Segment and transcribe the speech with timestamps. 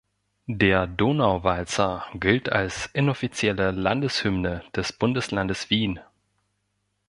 [0.47, 5.99] Der Donauwalzer gilt als inoffizielle Landeshymne des Bundeslandes Wien.